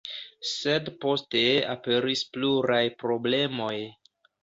Sed 0.51 0.89
poste 1.05 1.45
aperis 1.75 2.25
pluraj 2.35 2.83
problemoj. 3.07 3.73